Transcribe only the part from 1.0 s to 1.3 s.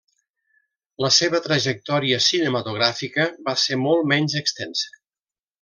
La